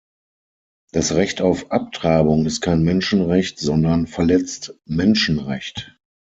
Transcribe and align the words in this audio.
Das 0.93 1.11
Recht 1.13 1.41
auf 1.43 1.71
Abtreibung 1.71 2.47
ist 2.47 2.61
kein 2.61 2.81
Menschenrecht, 2.81 3.59
sondern 3.59 4.07
verletzt 4.07 4.73
Menschenrecht. 4.87 5.95